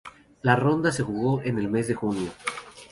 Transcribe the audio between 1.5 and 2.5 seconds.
el mes de junio.